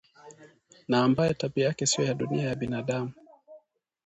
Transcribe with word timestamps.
na 0.87 1.03
ambaye 1.03 1.33
tabia 1.33 1.65
yake 1.65 1.85
sio 1.85 2.03
ya 2.05 2.13
dunia 2.13 2.47
ya 2.49 2.55
binadamu 2.55 3.11